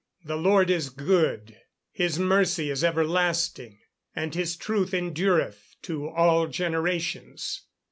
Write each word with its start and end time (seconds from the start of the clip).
[Verse: 0.23 0.27
"The 0.29 0.35
Lord 0.37 0.69
is 0.71 0.89
good; 0.89 1.57
his 1.91 2.17
mercy 2.17 2.71
is 2.71 2.83
everlasting; 2.83 3.77
and 4.15 4.33
his 4.33 4.55
truth 4.55 4.95
endureth 4.95 5.75
to 5.83 6.09
all 6.09 6.47
generations." 6.47 7.67